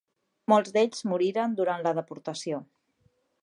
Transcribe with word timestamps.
Molts 0.53 0.71
d'ells 0.77 1.03
moriren 1.11 1.53
durant 1.59 1.85
la 1.89 1.93
deportació. 2.01 2.63